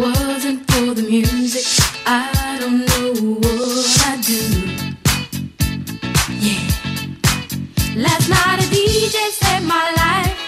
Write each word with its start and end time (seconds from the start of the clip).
wasn't 0.00 0.60
for 0.70 0.94
the 0.94 1.02
music, 1.02 1.66
I 2.06 2.56
don't 2.58 2.86
know 2.90 3.12
what 3.38 3.86
I'd 4.08 4.22
do. 4.24 4.40
Yeah. 6.46 6.64
Last 7.96 8.30
night 8.30 8.60
a 8.64 8.66
DJ 8.74 9.16
saved 9.40 9.66
my 9.66 9.86
life. 10.02 10.38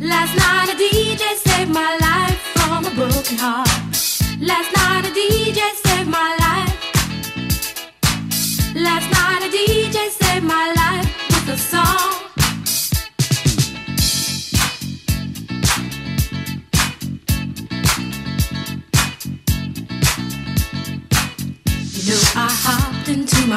Last 0.00 0.34
night 0.42 0.68
a 0.72 0.76
DJ 0.82 1.22
saved 1.46 1.70
my 1.70 1.92
life 2.00 2.40
from 2.56 2.86
a 2.86 2.90
broken 2.94 3.36
heart. 3.36 3.68
Last 4.40 4.72
night 4.72 4.77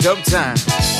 Dub 0.00 0.22
time. 0.24 0.99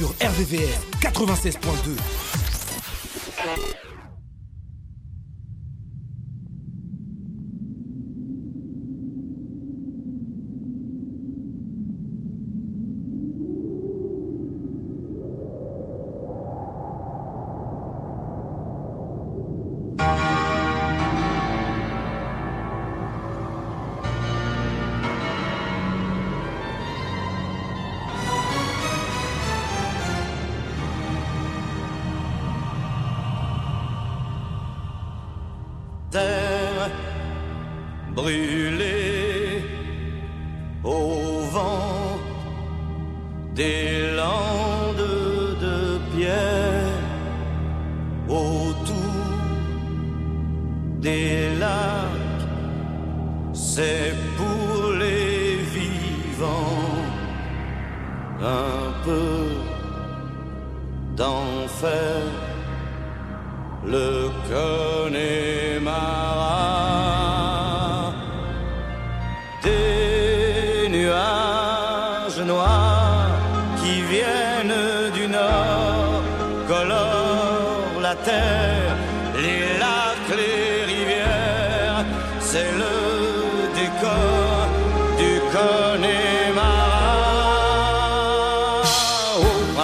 Sur 0.00 0.14
RVVR 0.18 0.80
96.2. 1.02 2.39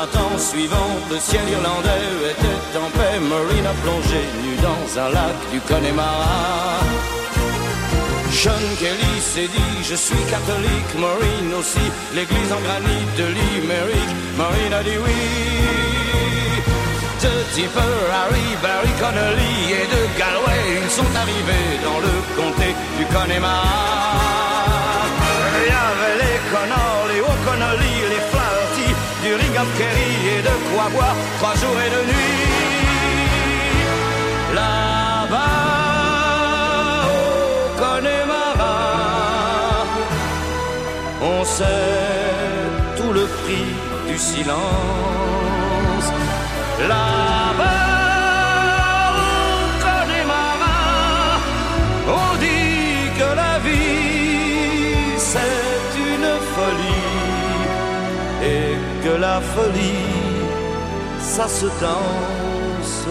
printemps 0.06 0.38
suivant, 0.38 0.90
le 1.10 1.18
ciel 1.18 1.42
irlandais 1.50 2.30
était 2.30 2.78
en 2.78 2.90
paix. 2.90 3.18
Marine 3.20 3.66
a 3.66 3.74
plongé 3.82 4.22
nu 4.42 4.56
dans 4.62 5.00
un 5.00 5.08
lac 5.10 5.36
du 5.52 5.60
Connemara. 5.60 6.80
Sean 8.32 8.66
Kelly 8.78 9.20
s'est 9.20 9.48
dit 9.48 9.76
je 9.82 9.94
suis 9.94 10.24
catholique, 10.30 10.92
Maureen 10.98 11.54
aussi, 11.58 11.86
l'église 12.14 12.52
en 12.52 12.60
granit 12.60 13.04
de 13.16 13.24
Limerick, 13.24 14.10
Maureen 14.36 14.72
a 14.72 14.82
dit 14.82 14.98
oui. 15.04 15.20
De 17.22 17.54
Tipper, 17.54 17.96
Harry, 18.12 18.48
Barry 18.62 18.92
Connolly 19.00 19.56
et 19.80 19.86
de 19.94 20.02
Galway, 20.18 20.62
ils 20.84 20.90
sont 20.90 21.12
arrivés 21.22 21.70
dans 21.82 21.98
le 21.98 22.14
comté 22.36 22.68
du 22.98 23.04
Connemara. 23.06 24.26
Il 25.58 25.66
y 25.66 25.74
avait 25.74 26.18
les 26.22 26.38
Connors, 26.52 27.06
les 27.08 27.20
O'Connolly, 27.20 28.05
de 29.58 30.74
quoi 30.74 30.88
boire 30.90 31.16
trois 31.38 31.54
jours 31.54 31.80
et 31.80 31.90
deux 31.90 32.04
nuits. 32.12 32.44
Là-bas, 34.54 35.38
au 37.08 37.78
Connemara, 37.80 38.78
on 41.22 41.44
sait 41.44 41.64
tout 42.98 43.12
le 43.12 43.24
prix 43.24 43.68
du 44.08 44.18
silence. 44.18 44.56
Là-bas, 46.88 47.85
la 59.26 59.40
folie 59.54 60.16
ça 61.34 61.46
se 61.60 61.68
danse. 61.84 63.06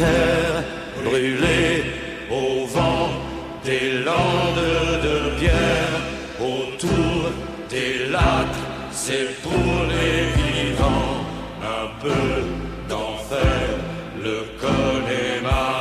Terre 0.00 0.58
brûlée 1.04 1.76
au 2.38 2.66
vent 2.74 3.08
des 3.68 3.86
landes 4.08 4.68
de 5.06 5.16
pierre 5.40 5.96
autour 6.52 7.20
des 7.74 7.92
lacs, 8.14 8.62
c'est 9.02 9.28
pour 9.44 9.74
les 9.94 10.18
vivants 10.38 11.16
un 11.76 11.86
peu 12.04 12.26
d'enfer, 12.90 13.62
le 14.26 14.36
Connemara. 14.62 15.79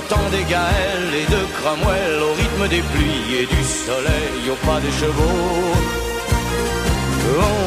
Au 0.00 0.02
temps 0.14 0.30
des 0.30 0.44
Gaëls 0.44 1.12
et 1.22 1.28
de 1.34 1.42
Cromwell, 1.56 2.16
au 2.28 2.32
rythme 2.40 2.66
des 2.68 2.82
pluies 2.92 3.26
et 3.40 3.46
du 3.54 3.62
soleil, 3.86 4.40
au 4.52 4.58
pas 4.66 4.80
des 4.80 4.94
chevaux. 5.00 5.72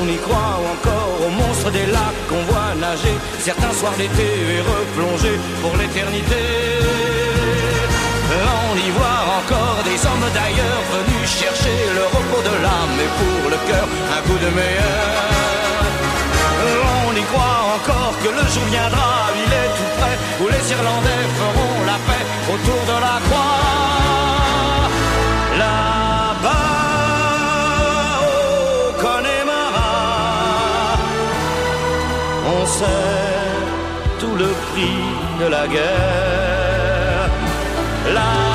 On 0.01 0.07
y 0.15 0.17
croit 0.25 0.57
encore 0.73 1.13
aux 1.25 1.33
monstres 1.41 1.71
des 1.71 1.87
lacs 1.95 2.21
qu'on 2.29 2.43
voit 2.51 2.73
nager 2.87 3.15
certains 3.39 3.73
soirs 3.79 3.97
d'été 3.99 4.29
et 4.53 4.61
replonger 4.73 5.35
pour 5.61 5.73
l'éternité. 5.79 6.41
On 8.71 8.75
y 8.87 8.89
voit 8.97 9.21
encore 9.39 9.79
des 9.89 9.99
hommes 10.07 10.29
d'ailleurs 10.39 10.83
venus 10.95 11.25
chercher 11.41 11.77
le 11.97 12.05
repos 12.15 12.43
de 12.49 12.55
l'âme 12.63 12.97
et 13.05 13.11
pour 13.19 13.43
le 13.53 13.59
cœur 13.69 13.87
un 14.17 14.21
coup 14.27 14.39
de 14.45 14.49
meilleur. 14.59 15.43
On 17.07 17.15
y 17.15 17.23
croit 17.31 17.61
encore 17.77 18.13
que 18.23 18.29
le 18.29 18.45
jour 18.53 18.65
viendra, 18.71 19.11
il 19.43 19.51
est 19.61 19.71
tout 19.77 19.91
près, 19.99 20.17
où 20.41 20.45
les 20.47 20.65
Irlandais 20.75 21.25
feront 21.39 21.77
la 21.85 21.97
autour 22.51 22.81
de 22.91 22.97
la 23.07 23.15
croix. 23.25 23.59
Là-bas, 25.57 26.69
au 28.21 28.91
Connemara, 29.01 29.95
on 32.55 32.65
sait 32.65 33.19
tout 34.19 34.35
le 34.35 34.49
prix 34.67 35.01
de 35.41 35.47
la 35.55 35.67
guerre. 35.67 37.29
Là-bas, 38.13 38.52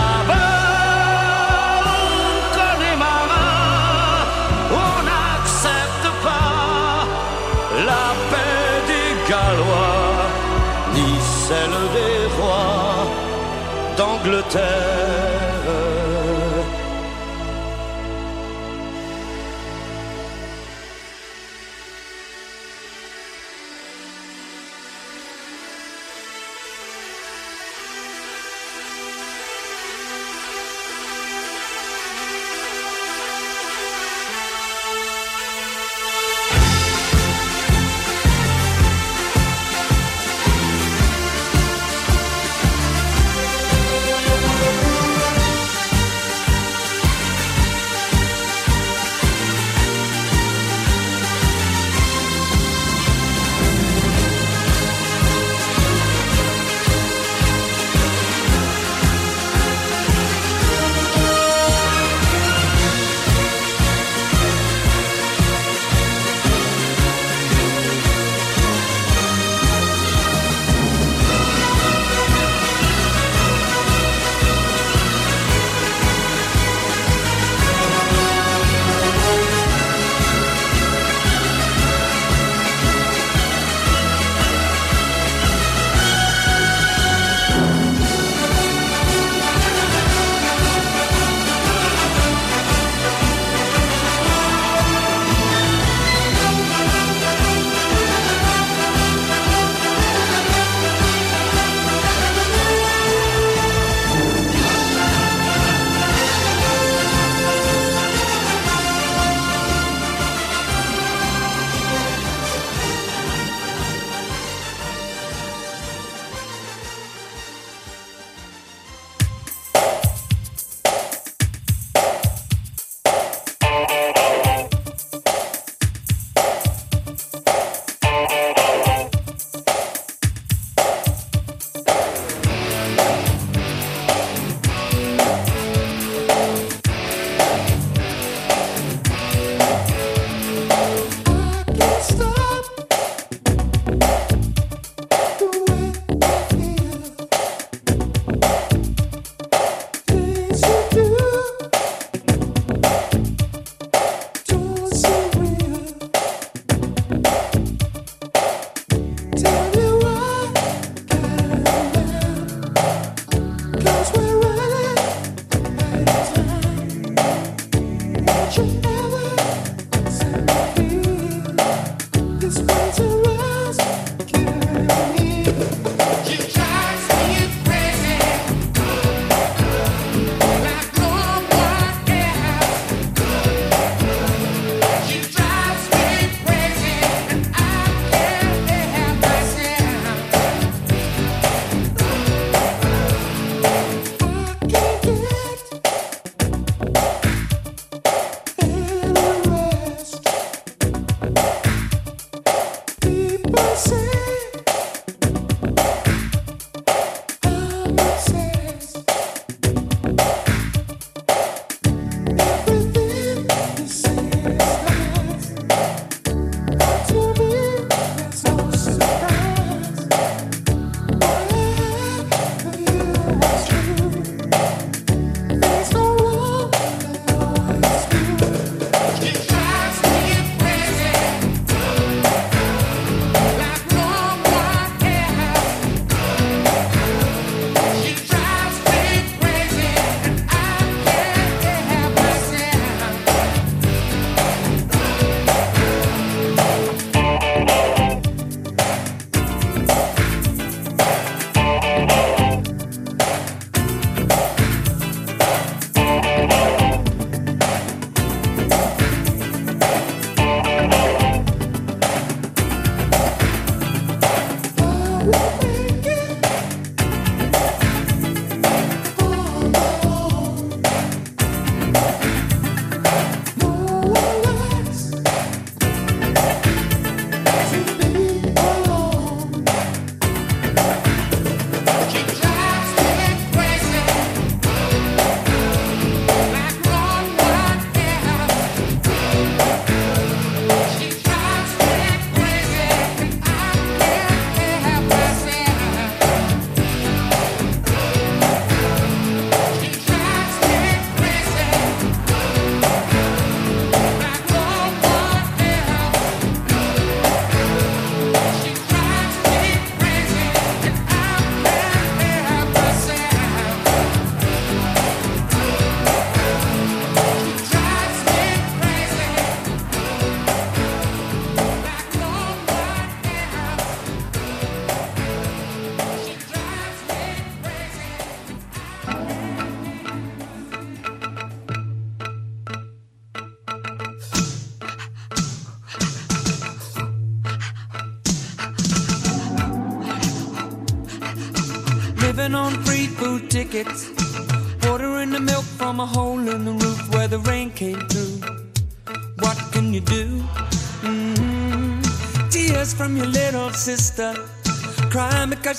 l'Angleterre. 14.28 15.07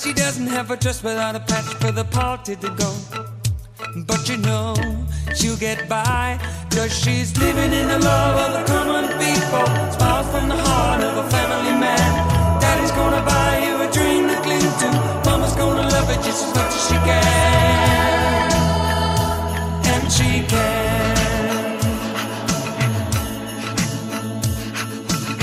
She 0.01 0.13
doesn't 0.13 0.47
have 0.47 0.71
a 0.71 0.77
dress 0.77 1.03
without 1.03 1.35
a 1.35 1.39
patch 1.39 1.73
for 1.81 1.91
the 1.91 2.05
party 2.05 2.55
to 2.55 2.69
go. 2.69 2.91
But 4.07 4.29
you 4.29 4.37
know 4.37 4.75
she'll 5.35 5.57
get 5.57 5.89
by 5.89 6.39
Cause 6.71 6.93
she's 6.97 7.35
living 7.37 7.73
in 7.73 7.87
the 7.87 7.99
love 7.99 8.35
of 8.45 8.53
the 8.53 8.63
common 8.71 9.07
people. 9.17 9.65
Smiles 9.91 10.27
from 10.31 10.47
the 10.47 10.55
heart 10.55 11.03
of 11.03 11.17
a 11.17 11.29
family 11.29 11.71
man. 11.77 12.61
Daddy's 12.61 12.91
gonna 12.91 13.21
buy 13.25 13.59
you 13.65 13.81
a 13.81 13.91
dream 13.91 14.27
to 14.27 14.35
cling 14.41 14.61
to. 14.61 14.89
Mama's 15.25 15.55
gonna 15.55 15.89
love 15.89 16.09
it 16.09 16.21
just 16.23 16.45
as 16.45 16.53
much 16.55 16.73
as 16.79 16.87
she 16.87 16.97
can. 17.09 18.51
And 19.91 20.11
she 20.11 20.45
can. 20.47 21.79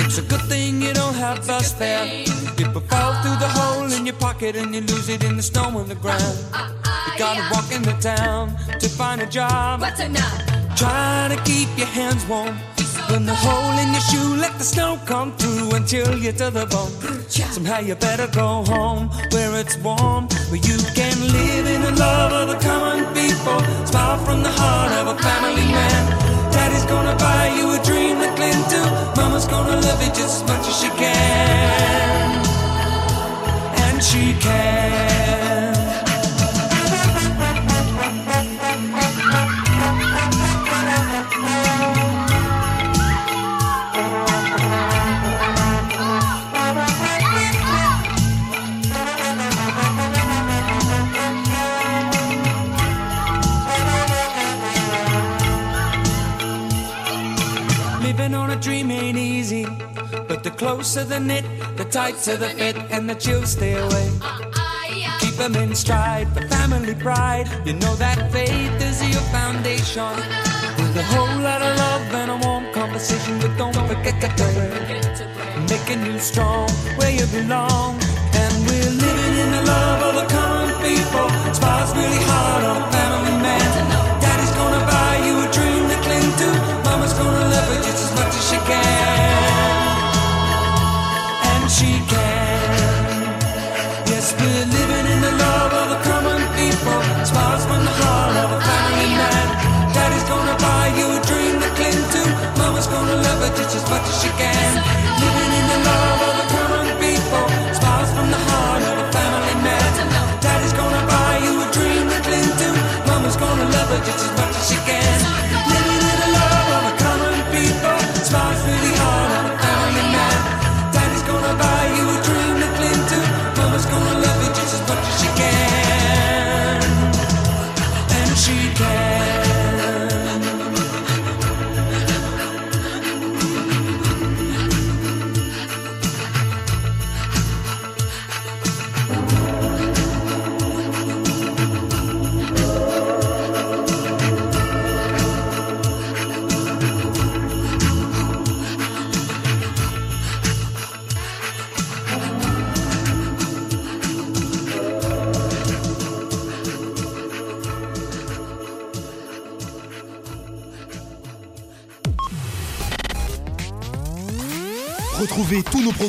It's 0.07 0.19
a 0.19 0.23
good 0.23 0.43
thing 0.43 0.81
you 0.81 0.95
don't 0.95 1.15
have 1.15 1.47
bus 1.47 1.73
fare 1.73 2.36
People 2.77 2.89
fall 2.99 3.15
through 3.23 3.39
the 3.41 3.49
hole 3.49 3.91
in 3.91 4.05
your 4.05 4.17
pocket 4.17 4.55
And 4.55 4.75
you 4.75 4.83
lose 4.83 5.09
it 5.09 5.25
in 5.25 5.39
the 5.39 5.43
snow 5.43 5.65
on 5.79 5.89
the 5.89 5.95
ground 5.95 6.21
ah, 6.53 6.53
ah, 6.53 6.75
ah, 6.85 7.13
You 7.13 7.19
gotta 7.19 7.55
walk 7.55 7.73
into 7.73 7.95
town 8.03 8.55
to 8.79 8.89
find 8.91 9.23
a 9.23 9.27
job 9.27 9.81
What's 9.81 9.99
enough? 9.99 10.43
Try 10.77 11.35
to 11.35 11.43
keep 11.45 11.71
your 11.79 11.87
hands 11.87 12.27
warm. 12.27 12.55
When 13.09 13.25
the 13.25 13.35
hole 13.35 13.73
in 13.81 13.93
your 13.93 14.05
shoe, 14.13 14.37
let 14.37 14.59
the 14.59 14.65
snow 14.65 15.01
come 15.07 15.35
through 15.39 15.75
until 15.75 16.19
you're 16.19 16.35
to 16.35 16.51
the 16.51 16.67
bone. 16.67 16.93
Somehow 17.31 17.81
you 17.81 17.95
better 17.95 18.27
go 18.27 18.63
home 18.65 19.09
where 19.33 19.59
it's 19.59 19.79
warm, 19.79 20.29
where 20.51 20.61
you 20.61 20.77
can 20.93 21.17
live 21.33 21.67
in 21.67 21.81
the 21.81 21.93
love 21.93 22.33
of 22.33 22.49
the 22.53 22.59
common 22.61 23.07
people. 23.15 23.59
Smile 23.87 24.19
from 24.27 24.43
the 24.43 24.53
heart 24.53 24.93
of 25.01 25.17
a 25.17 25.23
family 25.23 25.65
man. 25.65 26.53
Daddy's 26.53 26.85
gonna 26.85 27.17
buy 27.17 27.49
you 27.57 27.73
a 27.73 27.83
dream 27.83 28.21
to 28.21 28.29
cling 28.37 28.63
to. 28.69 28.81
Mama's 29.17 29.47
gonna 29.47 29.81
love 29.81 30.03
you 30.03 30.09
just 30.09 30.43
as 30.43 30.49
much 30.51 30.69
as 30.69 30.77
she 30.79 30.89
can. 31.01 32.56
She 33.99 34.35
can. 34.35 34.77
Living 58.03 58.35
on 58.35 58.51
a 58.51 58.57
dream 58.57 58.91
ain't 58.91 59.17
easy, 59.17 59.67
but 60.29 60.45
the 60.45 60.51
closer 60.51 61.05
the 61.05 61.19
knit, 61.19 61.45
the 61.97 62.03
tighter 62.03 62.37
the 62.37 62.49
fit, 62.51 62.77
and 62.91 63.09
the 63.09 63.15
chills 63.15 63.53
stay 63.53 63.73
away. 63.73 64.11
Keep 65.21 65.37
them 65.37 65.57
in 65.57 65.75
stride 65.75 66.29
for 66.35 66.47
family 66.49 66.95
pride. 66.95 67.49
You 67.65 67.73
know 67.73 67.95
that 67.97 68.31
faith 68.31 68.77
is 68.83 69.01
your 69.09 69.25
foundation. 69.33 70.13
With 70.77 71.03
a 71.03 71.05
whole 71.15 71.41
lot 71.41 71.63
of 71.63 71.73
love 71.85 72.03
and 72.21 72.31
a 72.33 72.37
warm 72.47 72.71
conversation, 72.75 73.39
but 73.41 73.57
don't 73.57 73.75
forget 73.89 74.21
to 74.21 74.29
pray. 74.37 74.57
Making 75.73 76.05
you 76.05 76.19
strong 76.19 76.69
where 76.99 77.13
you 77.19 77.27
belong. 77.33 77.97
And 78.41 78.53
we're 78.67 78.93
living 79.05 79.35
in 79.43 79.51
the 79.57 79.63
love 79.65 80.01
of 80.09 80.15
the 80.21 80.27
common 80.37 80.71
people. 80.85 81.27
Smiles 81.57 81.97
really 81.97 82.23
hard 82.29 82.63
on 82.71 82.77
a 82.77 82.87
family 82.93 83.37
man. 83.41 83.73
Daddy's 84.21 84.53
gonna 84.61 84.85
buy 84.93 85.15
you 85.27 85.35
a 85.45 85.49
dream 85.57 85.83
to 85.89 85.99
cling 86.05 86.31
to. 86.41 86.49
Mama's 86.85 87.15
gonna 87.15 87.47
love 87.53 87.69
her 87.73 87.81
just 87.89 88.01
as 88.05 88.13
much 88.19 88.33
as 88.37 88.45
she 88.51 88.59
can. 88.69 89.26
As 103.59 103.89
much 103.89 104.03
as 104.03 104.23
she 104.23 104.29
can. 104.37 105.46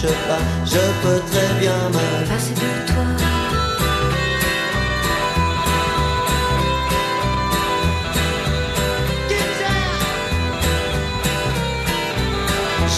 touche 0.00 0.10
pas. 0.28 0.38
Je 0.64 0.78
peux 1.02 1.20
très 1.30 1.60
bien 1.60 1.76
me 1.88 2.28
passer 2.28 2.54
de 2.54 2.86
toi. 2.86 3.04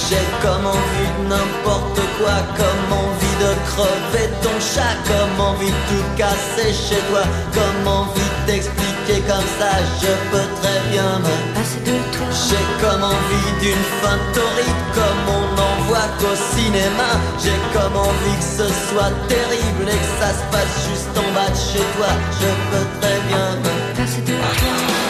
J'ai 0.09 0.17
comme 0.41 0.67
envie 0.67 1.11
de 1.19 1.29
n'importe 1.29 2.01
quoi, 2.19 2.37
comme 2.57 2.93
envie 2.97 3.37
de 3.45 3.53
crever 3.69 4.31
ton 4.43 4.59
chat, 4.59 4.97
comme 5.07 5.47
envie 5.49 5.67
de 5.67 5.83
tout 5.89 6.05
casser 6.17 6.73
chez 6.73 7.01
toi, 7.11 7.25
comme 7.53 7.87
envie 7.87 8.33
d'expliquer 8.47 9.21
comme 9.29 9.49
ça, 9.59 9.73
je 10.01 10.13
peux 10.31 10.49
très 10.63 10.81
bien 10.91 11.19
me 11.19 11.55
passer 11.55 11.81
de 11.81 11.97
toi. 12.17 12.27
J'ai 12.49 12.67
comme 12.81 13.05
envie 13.05 13.53
d'une 13.61 13.85
fin 14.01 14.19
torride, 14.33 14.83
comme 14.95 15.35
on 15.37 15.57
n'en 15.57 15.68
voit 15.89 16.11
qu'au 16.21 16.37
cinéma. 16.55 17.11
J'ai 17.43 17.59
comme 17.73 17.97
envie 17.97 18.37
que 18.37 18.51
ce 18.63 18.69
soit 18.89 19.13
terrible 19.27 19.89
et 19.89 19.99
que 20.05 20.13
ça 20.21 20.31
se 20.39 20.45
passe 20.53 20.75
juste 20.89 21.17
en 21.17 21.33
bas 21.35 21.51
de 21.51 21.57
chez 21.57 21.85
toi. 21.97 22.11
Je 22.41 22.51
peux 22.71 22.87
très 23.01 23.21
bien 23.29 23.47
me 23.65 23.97
passer 23.97 24.21
de 24.21 24.33
toi. 24.33 25.08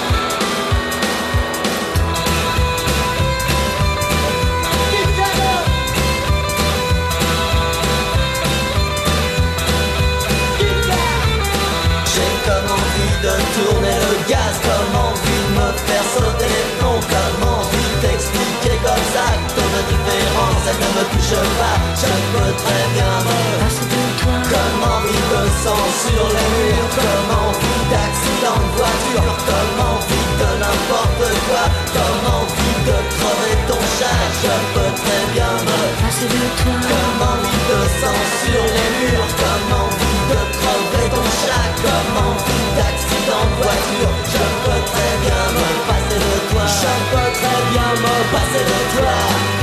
ça 20.69 20.75
ne 20.77 20.89
me 20.97 21.05
touche 21.13 21.41
pas, 21.57 21.77
je 21.97 22.13
peux 22.33 22.53
très 22.63 22.85
bien 22.95 23.13
me 23.25 23.39
passer 23.61 23.89
toi. 24.21 24.37
Comment 24.53 25.01
vivre 25.09 25.45
sans 25.65 25.85
sur 26.03 26.25
les 26.37 26.49
murs, 26.55 26.91
comment 26.99 27.51
vivre 27.57 27.87
d'accident 27.93 28.61
de 28.61 28.73
voiture, 28.77 29.33
comment 29.49 29.97
vivre 30.09 30.35
de 30.43 30.51
n'importe 30.61 31.25
quoi, 31.49 31.65
comment 31.97 32.45
vivre 32.53 32.85
de 32.89 32.99
crever 33.17 33.57
ton 33.69 33.81
chat, 33.97 34.21
je 34.43 34.55
peux 34.75 34.93
très 35.01 35.25
bien 35.33 35.53
me 35.65 35.79
passer 36.01 36.29
de 36.29 36.45
toi. 36.61 36.77
Comment 36.85 37.37
vivre 37.49 37.83
sans 38.01 38.21
sur 38.45 38.65
les 38.77 38.91
murs, 39.01 39.31
comment 39.41 39.89
vivre 39.97 40.29
de 40.33 40.41
crever 40.53 41.09
ton 41.17 41.29
chat, 41.45 41.69
comment 41.81 42.35
vivre 42.45 42.73
d'accident 42.77 43.45
de 43.49 43.55
voiture, 43.65 44.15
je 44.33 44.45
peux 44.65 44.83
très 44.93 45.13
bien 45.25 45.43
me 45.57 45.69
passer 45.89 46.19
de 46.29 46.35
toi. 46.53 46.65
Je 46.69 46.93
peux 47.09 47.31
très 47.41 47.61
bien 47.73 47.89
me 48.05 48.15
passer 48.33 48.65
de 48.69 48.81
toi. 49.01 49.58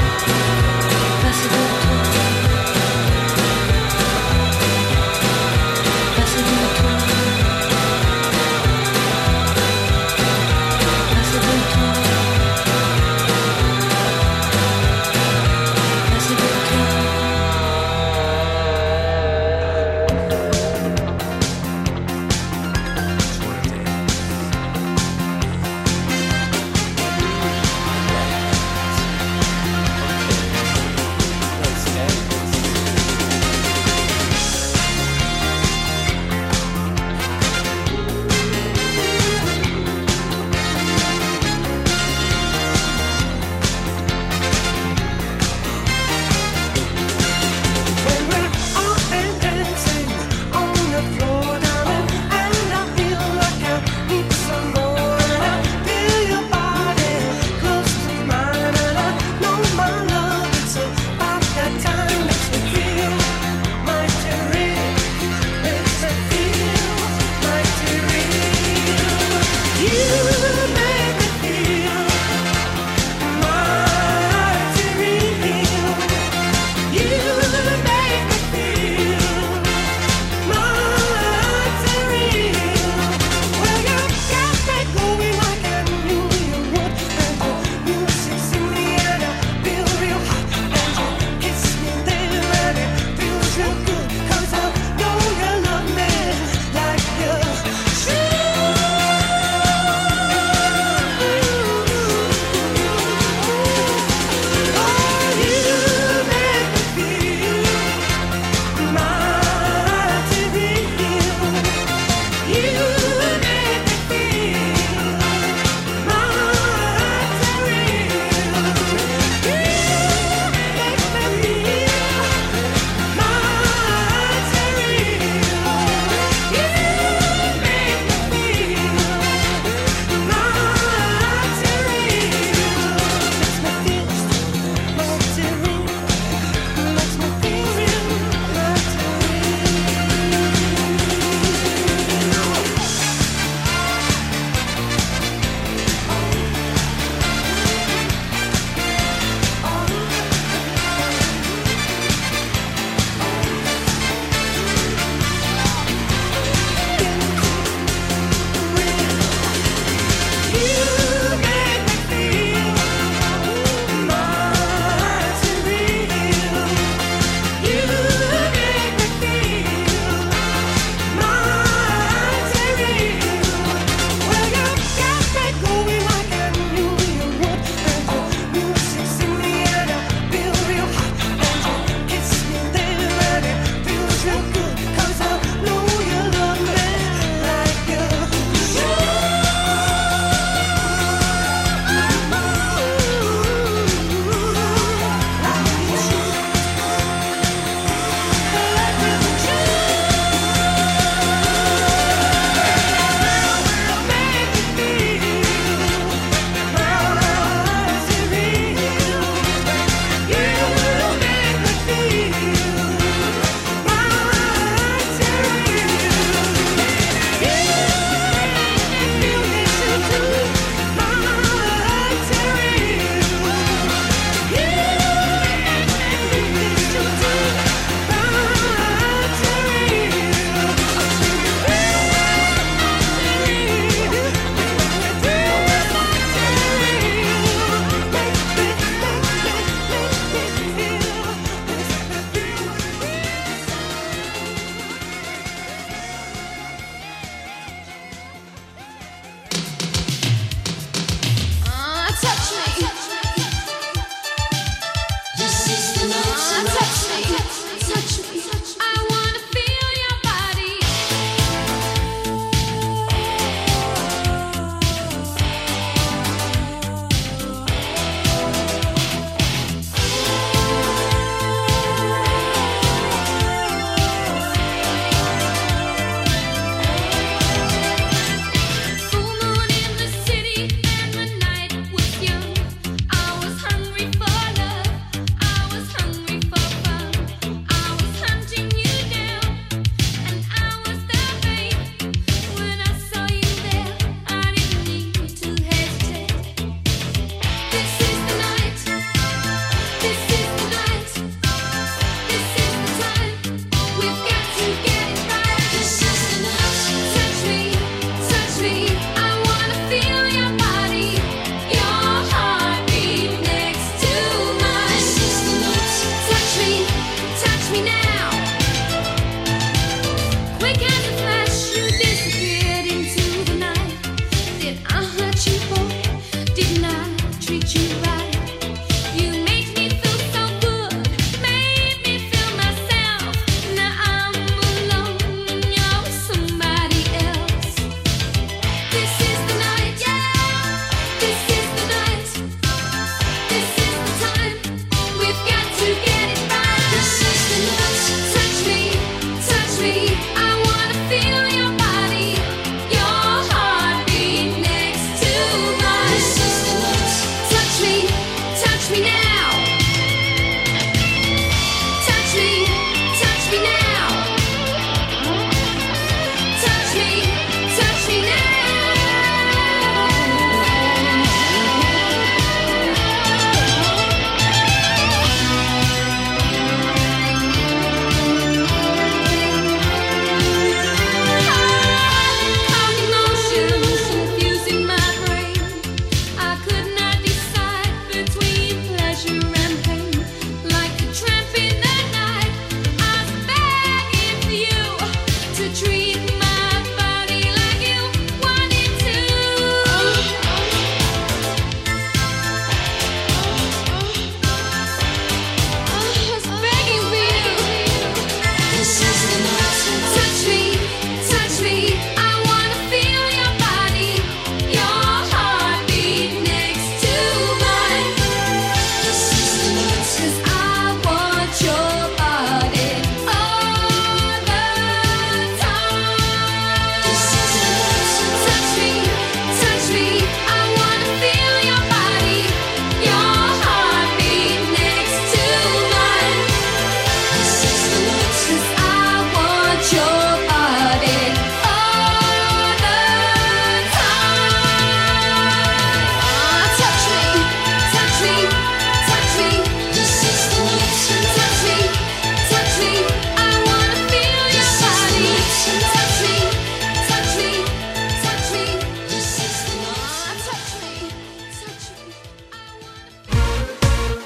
to 1.47 1.79
do. 1.79 1.84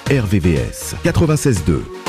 RVVS 0.09 0.95
96.2. 1.03 2.08